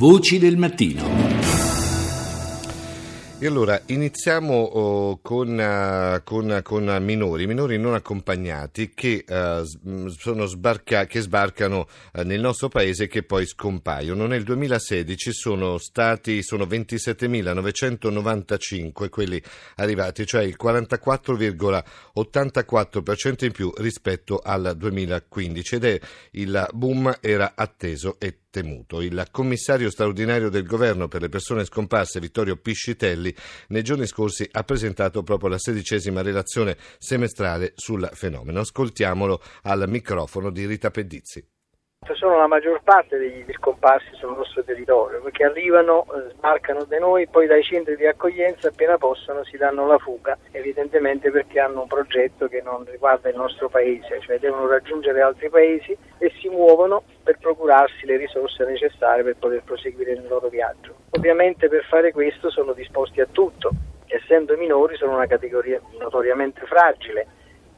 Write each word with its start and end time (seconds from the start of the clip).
Voci 0.00 0.38
del 0.38 0.56
mattino. 0.56 1.28
E 3.38 3.46
allora 3.46 3.82
iniziamo 3.86 4.54
oh, 4.54 5.18
con, 5.20 5.58
uh, 5.58 6.22
con, 6.24 6.60
con, 6.62 6.98
minori, 7.02 7.46
minori 7.46 7.78
non 7.78 7.92
accompagnati 7.92 8.92
che, 8.94 9.26
uh, 9.28 9.62
sbarca, 10.46 11.04
che 11.04 11.20
sbarcano 11.20 11.86
uh, 12.14 12.22
nel 12.22 12.40
nostro 12.40 12.68
paese 12.68 13.04
e 13.04 13.08
che 13.08 13.24
poi 13.24 13.46
scompaiono. 13.46 14.26
Nel 14.26 14.42
2016 14.42 15.32
sono 15.32 15.76
stati 15.76 16.42
sono 16.42 16.64
27.995 16.64 19.10
quelli 19.10 19.38
arrivati, 19.76 20.24
cioè 20.24 20.44
il 20.44 20.56
44,84% 20.58 23.44
in 23.44 23.52
più 23.52 23.70
rispetto 23.76 24.40
al 24.42 24.72
2015 24.76 25.74
ed 25.74 25.84
è 25.84 26.00
il 26.32 26.68
boom 26.72 27.14
era 27.20 27.52
atteso 27.54 28.16
e 28.18 28.38
temuto. 28.50 29.00
Il 29.00 29.28
commissario 29.30 29.90
straordinario 29.90 30.50
del 30.50 30.66
governo 30.66 31.08
per 31.08 31.22
le 31.22 31.28
persone 31.28 31.64
scomparse, 31.64 32.20
Vittorio 32.20 32.56
Piscitelli, 32.56 33.34
nei 33.68 33.82
giorni 33.82 34.06
scorsi 34.06 34.46
ha 34.50 34.64
presentato 34.64 35.22
proprio 35.22 35.48
la 35.48 35.58
sedicesima 35.58 36.20
relazione 36.20 36.76
semestrale 36.98 37.72
sul 37.76 38.08
fenomeno. 38.12 38.60
Ascoltiamolo 38.60 39.40
al 39.62 39.88
microfono 39.88 40.50
di 40.50 40.66
Rita 40.66 40.90
Pedizzi 40.90 41.44
sono 42.20 42.36
la 42.36 42.46
maggior 42.46 42.82
parte 42.82 43.16
degli 43.16 43.44
scomparsi 43.52 44.14
sul 44.14 44.36
nostro 44.36 44.62
territorio 44.62 45.22
perché 45.22 45.44
arrivano, 45.44 46.04
eh, 46.04 46.30
sbarcano 46.32 46.84
da 46.84 46.98
noi, 46.98 47.26
poi 47.26 47.46
dai 47.46 47.62
centri 47.62 47.96
di 47.96 48.06
accoglienza 48.06 48.68
appena 48.68 48.98
possono 48.98 49.42
si 49.44 49.56
danno 49.56 49.86
la 49.86 49.98
fuga, 49.98 50.36
evidentemente 50.50 51.30
perché 51.30 51.60
hanno 51.60 51.82
un 51.82 51.88
progetto 51.88 52.46
che 52.46 52.60
non 52.62 52.84
riguarda 52.84 53.28
il 53.28 53.36
nostro 53.36 53.68
paese, 53.68 54.20
cioè 54.20 54.38
devono 54.38 54.66
raggiungere 54.66 55.22
altri 55.22 55.48
paesi 55.48 55.96
e 56.18 56.30
si 56.40 56.48
muovono 56.48 57.02
per 57.22 57.38
procurarsi 57.38 58.06
le 58.06 58.16
risorse 58.16 58.64
necessarie 58.64 59.22
per 59.22 59.36
poter 59.36 59.62
proseguire 59.62 60.12
il 60.12 60.26
loro 60.28 60.48
viaggio. 60.48 60.94
Ovviamente 61.10 61.68
per 61.68 61.84
fare 61.84 62.12
questo 62.12 62.50
sono 62.50 62.72
disposti 62.72 63.20
a 63.20 63.28
tutto, 63.30 63.70
essendo 64.06 64.56
minori 64.56 64.96
sono 64.96 65.14
una 65.14 65.26
categoria 65.26 65.80
notoriamente 65.98 66.66
fragile 66.66 67.26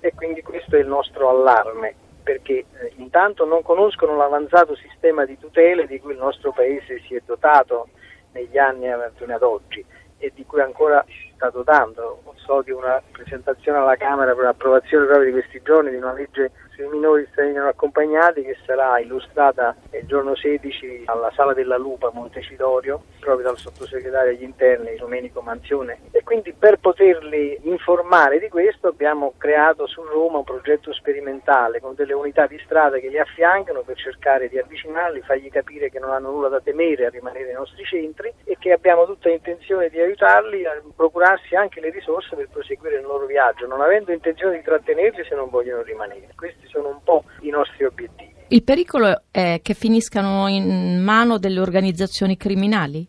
e 0.00 0.12
quindi 0.14 0.42
questo 0.42 0.76
è 0.76 0.80
il 0.80 0.86
nostro 0.86 1.28
allarme 1.30 2.04
perché 2.26 2.64
eh, 2.80 2.92
intanto 2.96 3.44
non 3.44 3.62
conoscono 3.62 4.16
l'avanzato 4.16 4.74
sistema 4.74 5.24
di 5.24 5.38
tutele 5.38 5.86
di 5.86 6.00
cui 6.00 6.10
il 6.10 6.18
nostro 6.18 6.50
Paese 6.50 7.00
si 7.06 7.14
è 7.14 7.22
dotato 7.24 7.90
negli 8.32 8.58
anni 8.58 8.88
fino 9.14 9.32
ad 9.32 9.44
oggi 9.44 9.84
e 10.18 10.32
di 10.34 10.44
cui 10.44 10.60
ancora 10.60 11.04
si 11.06 11.30
sta 11.36 11.50
dotando. 11.50 12.25
So 12.46 12.62
di 12.62 12.70
una 12.70 13.02
presentazione 13.10 13.78
alla 13.78 13.96
Camera 13.96 14.32
per 14.32 14.44
l'approvazione 14.44 15.06
proprio 15.06 15.26
di 15.26 15.32
questi 15.32 15.60
giorni 15.64 15.90
di 15.90 15.96
una 15.96 16.12
legge 16.12 16.52
sui 16.76 16.86
minori 16.88 17.26
stranieri 17.30 17.66
accompagnati 17.66 18.42
che 18.42 18.56
sarà 18.66 19.00
illustrata 19.00 19.74
il 19.92 20.06
giorno 20.06 20.36
16 20.36 21.04
alla 21.06 21.32
Sala 21.34 21.54
della 21.54 21.78
Lupa 21.78 22.10
Montecidorio 22.12 23.02
proprio 23.18 23.46
dal 23.46 23.56
sottosegretario 23.56 24.32
agli 24.32 24.42
interni 24.42 24.94
Domenico 24.96 25.40
Manzione. 25.40 26.00
E 26.10 26.22
quindi 26.22 26.52
per 26.52 26.78
poterli 26.78 27.58
informare 27.62 28.38
di 28.38 28.48
questo 28.48 28.88
abbiamo 28.88 29.32
creato 29.38 29.86
su 29.86 30.02
Roma 30.02 30.38
un 30.38 30.44
progetto 30.44 30.92
sperimentale 30.92 31.80
con 31.80 31.94
delle 31.94 32.12
unità 32.12 32.46
di 32.46 32.60
strada 32.64 32.98
che 32.98 33.08
li 33.08 33.18
affiancano 33.18 33.80
per 33.80 33.96
cercare 33.96 34.48
di 34.48 34.58
avvicinarli, 34.58 35.22
fargli 35.22 35.50
capire 35.50 35.90
che 35.90 35.98
non 35.98 36.10
hanno 36.10 36.30
nulla 36.30 36.48
da 36.48 36.60
temere 36.60 37.06
a 37.06 37.10
rimanere 37.10 37.46
nei 37.46 37.54
nostri 37.54 37.84
centri 37.84 38.32
e 38.44 38.56
che 38.58 38.72
abbiamo 38.72 39.06
tutta 39.06 39.30
intenzione 39.30 39.88
di 39.88 39.98
aiutarli 39.98 40.66
a 40.66 40.82
procurarsi 40.94 41.54
anche 41.56 41.80
le 41.80 41.90
risorse 41.90 42.35
per 42.36 42.48
proseguire 42.48 42.98
il 42.98 43.02
loro 43.02 43.26
viaggio, 43.26 43.66
non 43.66 43.80
avendo 43.80 44.12
intenzione 44.12 44.58
di 44.58 44.62
trattenerli 44.62 45.24
se 45.28 45.34
non 45.34 45.48
vogliono 45.48 45.82
rimanere. 45.82 46.28
Questi 46.36 46.66
sono 46.68 46.88
un 46.88 47.02
po' 47.02 47.24
i 47.40 47.50
nostri 47.50 47.84
obiettivi. 47.84 48.34
Il 48.48 48.62
pericolo 48.62 49.22
è 49.32 49.58
che 49.60 49.74
finiscano 49.74 50.46
in 50.46 51.02
mano 51.02 51.38
delle 51.38 51.58
organizzazioni 51.58 52.36
criminali? 52.36 53.04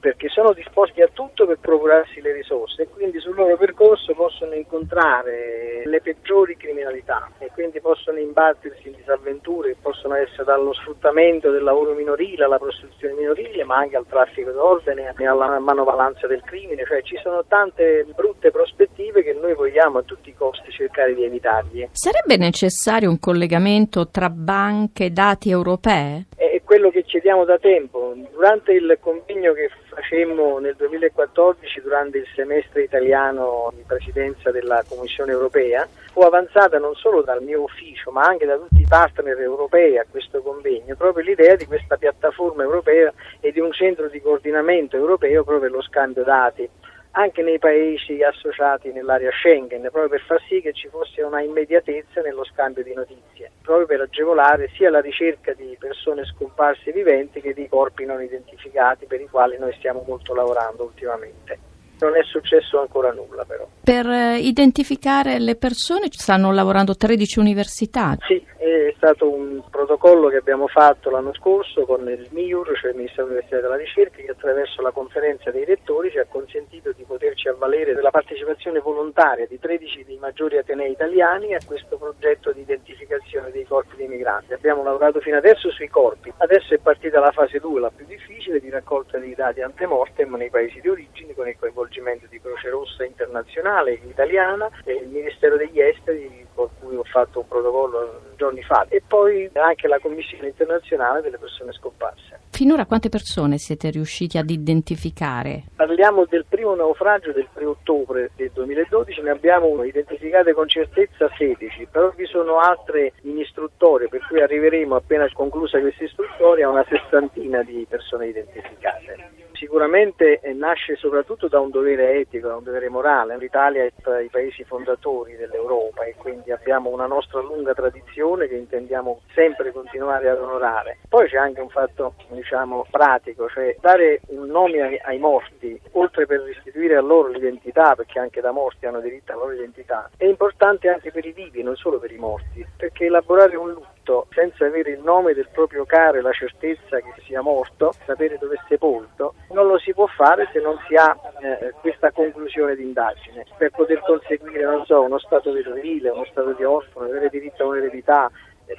Perché 0.00 0.28
sono 0.28 0.52
disposti 0.52 1.02
a 1.02 1.08
tutto 1.12 1.46
per 1.46 1.58
procurarsi 1.60 2.20
le 2.20 2.32
risorse 2.32 2.82
e 2.82 2.88
quindi 2.88 3.18
sul 3.18 3.34
loro 3.34 3.56
percorso 3.56 4.14
possono 4.14 4.54
incontrare 4.54 5.82
le 5.84 6.00
peggiori 6.00 6.56
criminalità 6.56 7.30
e 7.38 7.50
quindi 7.52 7.80
possono 7.80 8.18
imbattersi 8.18 8.88
in 8.88 8.94
disavventure 8.94 9.70
che 9.70 9.76
possono 9.80 10.14
essere 10.14 10.44
dallo 10.44 10.72
sfruttamento 10.72 11.50
del 11.50 11.62
lavoro 11.62 11.94
minorile 11.94 12.44
alla 12.44 12.58
prostituzione 12.58 13.14
minorile, 13.14 13.64
ma 13.64 13.78
anche 13.78 13.96
al 13.96 14.06
traffico 14.06 14.52
d'ordine 14.52 15.14
e 15.16 15.26
alla 15.26 15.58
manovalanza 15.58 16.26
del 16.26 16.42
crimine, 16.42 16.84
cioè 16.86 17.02
ci 17.02 17.18
sono 17.22 17.44
tante 17.46 18.06
brutte 18.14 18.50
prospettive 18.50 19.22
che 19.22 19.32
noi 19.32 19.54
vogliamo 19.54 19.98
a 19.98 20.02
tutti 20.02 20.28
i 20.28 20.34
costi 20.34 20.70
cercare 20.70 21.14
di 21.14 21.24
evitargli. 21.24 21.88
Sarebbe 21.92 22.36
necessario 22.36 23.10
un 23.10 23.18
collegamento 23.18 24.08
tra 24.08 24.30
banche 24.30 25.06
e 25.06 25.10
dati 25.10 25.50
europee? 25.50 26.26
È 26.36 26.60
quello 26.64 26.90
che 26.90 27.02
chiediamo 27.02 27.44
da 27.44 27.58
tempo. 27.58 28.14
Durante 28.32 28.72
il 28.72 28.98
convegno 29.00 29.52
che 29.52 29.70
facemmo 30.08 30.58
nel 30.58 30.74
2014 30.76 31.82
durante 31.82 32.18
il 32.18 32.26
semestre 32.34 32.82
italiano 32.82 33.70
di 33.74 33.84
presidenza 33.86 34.50
della 34.50 34.82
Commissione 34.88 35.32
europea. 35.32 35.86
Fu 36.12 36.20
avanzata 36.20 36.78
non 36.78 36.94
solo 36.94 37.20
dal 37.20 37.42
mio 37.42 37.62
ufficio 37.62 38.10
ma 38.10 38.22
anche 38.22 38.46
da 38.46 38.56
tutti 38.56 38.80
i 38.80 38.86
partner 38.88 39.38
europei 39.38 39.98
a 39.98 40.06
questo 40.10 40.40
convegno 40.40 40.94
proprio 40.96 41.24
l'idea 41.24 41.54
di 41.56 41.66
questa 41.66 41.96
piattaforma 41.96 42.62
europea 42.62 43.12
e 43.40 43.52
di 43.52 43.60
un 43.60 43.70
centro 43.72 44.08
di 44.08 44.20
coordinamento 44.20 44.96
europeo 44.96 45.44
proprio 45.44 45.68
per 45.68 45.70
lo 45.70 45.82
scambio 45.82 46.24
dati 46.24 46.68
anche 47.12 47.42
nei 47.42 47.58
paesi 47.58 48.22
associati 48.22 48.92
nell'area 48.92 49.30
Schengen, 49.30 49.82
proprio 49.82 50.08
per 50.08 50.20
far 50.20 50.40
sì 50.48 50.60
che 50.60 50.72
ci 50.72 50.88
fosse 50.88 51.22
una 51.22 51.40
immediatezza 51.40 52.20
nello 52.20 52.44
scambio 52.44 52.82
di 52.82 52.94
notizie, 52.94 53.50
proprio 53.62 53.86
per 53.86 54.00
agevolare 54.00 54.70
sia 54.74 54.90
la 54.90 55.00
ricerca 55.00 55.52
di 55.54 55.76
persone 55.78 56.24
scomparse 56.24 56.92
viventi 56.92 57.40
che 57.40 57.54
di 57.54 57.68
corpi 57.68 58.04
non 58.04 58.22
identificati 58.22 59.06
per 59.06 59.20
i 59.20 59.28
quali 59.28 59.58
noi 59.58 59.72
stiamo 59.78 60.04
molto 60.06 60.34
lavorando 60.34 60.84
ultimamente. 60.84 61.58
Non 62.00 62.14
è 62.16 62.22
successo 62.22 62.78
ancora 62.78 63.10
nulla 63.10 63.44
però. 63.44 63.66
Per 63.82 64.06
eh, 64.06 64.38
identificare 64.38 65.40
le 65.40 65.56
persone 65.56 66.06
stanno 66.10 66.52
lavorando 66.52 66.94
13 66.94 67.40
università? 67.40 68.16
Sì, 68.20 68.40
è 68.68 68.94
stato 68.96 69.30
un 69.30 69.62
protocollo 69.70 70.28
che 70.28 70.36
abbiamo 70.36 70.66
fatto 70.68 71.10
l'anno 71.10 71.32
scorso 71.34 71.84
con 71.84 72.08
il 72.08 72.28
MIUR, 72.30 72.78
cioè 72.78 72.90
il 72.90 72.96
Ministero 72.96 73.26
dell'Università 73.26 73.60
della 73.60 73.76
Ricerca, 73.76 74.16
che 74.22 74.30
attraverso 74.30 74.82
la 74.82 74.90
conferenza 74.90 75.50
dei 75.50 75.64
rettori 75.64 76.10
ci 76.10 76.18
ha 76.18 76.26
consentito 76.28 76.92
di 76.92 77.04
poterci 77.04 77.48
avvalere 77.48 77.94
della 77.94 78.10
partecipazione 78.10 78.80
volontaria 78.80 79.46
di 79.46 79.58
13 79.58 80.04
dei 80.04 80.18
maggiori 80.18 80.58
atenei 80.58 80.92
italiani 80.92 81.54
a 81.54 81.60
questo 81.64 81.96
progetto 81.96 82.52
di 82.52 82.60
identificazione 82.60 83.50
dei 83.50 83.64
corpi 83.64 83.96
dei 83.96 84.08
migranti. 84.08 84.52
Abbiamo 84.52 84.82
lavorato 84.82 85.20
fino 85.20 85.36
adesso 85.36 85.70
sui 85.70 85.88
corpi, 85.88 86.32
adesso 86.38 86.74
è 86.74 86.78
partita 86.78 87.20
la 87.20 87.32
fase 87.32 87.58
2, 87.58 87.80
la 87.80 87.92
più 87.94 88.04
difficile, 88.06 88.60
di 88.60 88.70
raccolta 88.70 89.18
dei 89.18 89.34
dati 89.34 89.60
antemortem 89.60 90.34
nei 90.34 90.50
paesi 90.50 90.80
di 90.80 90.88
origine 90.88 91.34
con 91.34 91.48
il 91.48 91.56
coinvolgimento 91.58 92.26
di 92.28 92.40
Croce 92.40 92.70
Rossa 92.70 93.04
internazionale, 93.04 93.92
italiana 93.92 94.68
e 94.84 94.94
il 94.94 95.08
Ministero 95.08 95.56
degli 95.56 95.80
Esteri 95.80 96.47
con 96.58 96.68
cui 96.80 96.96
ho 96.96 97.04
fatto 97.04 97.38
un 97.38 97.46
protocollo 97.46 98.20
giorni 98.36 98.62
fa 98.62 98.84
e 98.88 99.00
poi 99.06 99.48
anche 99.52 99.86
la 99.86 100.00
Commissione 100.00 100.48
internazionale 100.48 101.20
delle 101.20 101.38
persone 101.38 101.72
scomparse. 101.72 102.40
Finora 102.50 102.86
quante 102.86 103.08
persone 103.08 103.58
siete 103.58 103.90
riusciti 103.90 104.38
ad 104.38 104.50
identificare? 104.50 105.64
Parliamo 105.76 106.24
del 106.24 106.44
primo 106.48 106.74
naufragio 106.74 107.32
del 107.32 107.46
3 107.54 107.64
ottobre 107.64 108.30
del 108.34 108.50
2012, 108.52 109.22
ne 109.22 109.30
abbiamo 109.30 109.84
identificate 109.84 110.52
con 110.52 110.66
certezza 110.68 111.30
16, 111.36 111.86
però 111.90 112.10
vi 112.16 112.26
sono 112.26 112.58
altre 112.58 113.12
in 113.22 113.38
istruttoria 113.38 114.08
per 114.08 114.26
cui 114.26 114.40
arriveremo 114.40 114.96
appena 114.96 115.30
conclusa 115.32 115.78
questa 115.78 116.02
istruttoria 116.02 116.66
a 116.66 116.70
una 116.70 116.84
sessantina 116.88 117.62
di 117.62 117.86
persone 117.88 118.26
identificate 118.26 119.46
sicuramente 119.58 120.40
eh, 120.40 120.52
nasce 120.52 120.96
soprattutto 120.96 121.48
da 121.48 121.58
un 121.58 121.70
dovere 121.70 122.14
etico, 122.20 122.48
da 122.48 122.56
un 122.56 122.62
dovere 122.62 122.88
morale. 122.88 123.36
L'Italia 123.36 123.84
è 123.84 123.92
tra 124.00 124.20
i 124.20 124.28
paesi 124.28 124.64
fondatori 124.64 125.36
dell'Europa 125.36 126.04
e 126.04 126.14
quindi 126.16 126.52
abbiamo 126.52 126.90
una 126.90 127.06
nostra 127.06 127.40
lunga 127.40 127.74
tradizione 127.74 128.46
che 128.46 128.54
intendiamo 128.54 129.20
sempre 129.34 129.72
continuare 129.72 130.28
ad 130.28 130.40
onorare. 130.40 130.98
Poi 131.08 131.28
c'è 131.28 131.36
anche 131.36 131.60
un 131.60 131.68
fatto 131.68 132.14
diciamo, 132.30 132.86
pratico, 132.90 133.48
cioè 133.48 133.76
dare 133.80 134.20
un 134.28 134.46
nome 134.46 134.80
ai, 134.80 134.98
ai, 135.04 135.18
morti, 135.18 135.78
oltre 135.92 136.26
per 136.26 136.40
restituire 136.40 136.96
a 136.96 137.00
loro 137.00 137.28
l'identità, 137.28 137.94
perché 137.94 138.18
anche 138.18 138.40
da 138.40 138.52
morti 138.52 138.86
hanno 138.86 139.00
diritto 139.00 139.32
alla 139.32 139.42
loro 139.42 139.54
identità, 139.54 140.08
è 140.16 140.24
importante 140.24 140.88
anche 140.88 141.10
per 141.10 141.24
i 141.26 141.32
vivi, 141.32 141.62
non 141.62 141.74
solo 141.76 141.98
per 141.98 142.12
i 142.12 142.18
morti, 142.18 142.64
perché 142.76 143.06
elaborare 143.06 143.56
un 143.56 143.72
lutto 143.72 143.97
morto 144.08 144.26
senza 144.30 144.64
avere 144.64 144.92
il 144.92 145.00
nome 145.00 145.34
del 145.34 145.48
proprio 145.52 145.84
caro 145.84 146.18
e 146.18 146.22
la 146.22 146.32
certezza 146.32 146.98
che 146.98 147.12
sia 147.24 147.42
morto, 147.42 147.92
sapere 148.06 148.38
dove 148.38 148.54
è 148.54 148.60
sepolto, 148.66 149.34
non 149.50 149.66
lo 149.66 149.78
si 149.78 149.92
può 149.92 150.06
fare 150.06 150.48
se 150.52 150.60
non 150.60 150.78
si 150.88 150.94
ha 150.94 151.14
eh, 151.40 151.74
questa 151.80 152.10
conclusione 152.10 152.74
di 152.74 152.82
indagine 152.82 153.44
per 153.56 153.70
poter 153.70 154.00
conseguire 154.00 154.64
so, 154.86 155.02
uno 155.02 155.18
stato 155.18 155.52
vedovile, 155.52 156.08
uno 156.10 156.24
stato 156.30 156.52
di 156.52 156.64
orfano, 156.64 157.06
avere 157.06 157.28
diritto 157.28 157.64
a 157.64 157.66
un'eredità, 157.66 158.30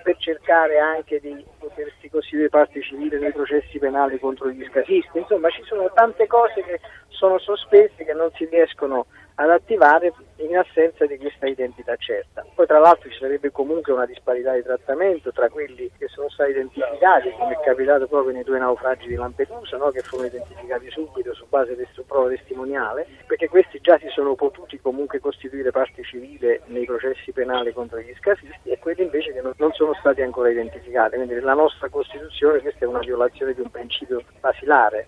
per 0.04 0.18
cercare 0.18 0.78
anche 0.78 1.20
di 1.20 1.44
potersi 1.58 2.10
costituire 2.10 2.50
parte 2.50 2.80
civile 2.80 3.18
nei 3.18 3.32
processi 3.32 3.80
penali 3.80 4.20
contro 4.20 4.50
gli 4.50 4.64
scafisti. 4.70 5.18
Insomma, 5.18 5.50
ci 5.50 5.64
sono 5.64 5.90
tante 5.96 6.28
cose 6.28 6.62
che 6.62 6.80
sono 7.08 7.40
sospese 7.40 8.06
che 8.06 8.14
non 8.14 8.30
si 8.36 8.46
riescono 8.46 9.08
ad 9.40 9.50
attivare 9.50 10.14
in 10.38 10.58
assenza 10.58 11.06
di 11.06 11.18
questa 11.18 11.48
identità 11.48 11.96
certa. 11.96 12.46
Poi 12.54 12.66
tra 12.66 12.80
l'altro 12.80 13.10
ci 13.10 13.18
sarebbe 13.18 13.52
comunque 13.52 13.94
una 13.94 14.06
disparità 14.06 14.54
di 14.54 14.64
trattamento 14.64 15.32
tra 15.32 15.48
quelli 15.50 15.90
che 15.98 16.08
sono 16.10 16.30
stati 16.30 16.52
identificati, 16.52 17.32
come 17.38 17.54
è 17.54 17.60
capitato 17.64 18.08
proprio 18.08 18.34
nei 18.34 18.44
due 18.44 18.60
naufragi 18.60 19.08
di 19.08 19.16
Lampedusa, 19.16 19.78
no? 19.78 19.92
che 19.92 20.02
furono 20.02 20.28
identificati 20.28 20.90
subito 20.92 21.34
su 21.34 21.46
base 21.48 21.76
di 21.76 21.88
prova 22.06 22.30
testimoniale, 22.30 23.08
perché 23.28 23.48
questi 23.48 23.80
già 23.82 23.98
si 23.98 24.08
sono 24.10 24.36
potuti 24.36 24.80
comunque 24.82 25.20
costituire 25.20 25.72
parte 25.72 26.04
civile 26.04 26.62
nei 26.66 26.86
processi 26.86 27.32
penali 27.32 27.72
contro 27.72 28.00
gli 28.00 28.14
scafisti 28.18 28.70
e 28.70 28.80
quelli 28.80 29.04
invece 29.04 29.32
che 29.32 29.42
non, 29.42 29.72
sono 29.72 29.94
stati 30.00 30.22
ancora 30.22 30.50
identificati. 30.50 31.16
Quindi 31.16 31.36
nella 31.36 31.54
nostra 31.54 31.88
Costituzione 31.88 32.60
questa 32.60 32.84
è 32.84 32.88
una 32.88 33.00
violazione 33.00 33.54
di 33.54 33.62
un 33.62 33.70
principio 33.70 34.22
basilare 34.42 35.08